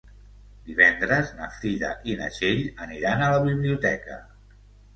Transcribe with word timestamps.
Divendres 0.69 1.29
na 1.41 1.49
Frida 1.59 1.91
i 2.13 2.17
na 2.23 2.31
Txell 2.39 2.65
aniran 2.89 3.25
a 3.27 3.31
la 3.37 3.47
biblioteca. 3.47 4.21